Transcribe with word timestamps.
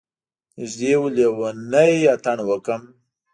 نږدې 0.59 0.93
و 0.99 1.03
لیونی 1.15 1.93
اتڼ 2.13 2.37
وکړم. 2.49 2.81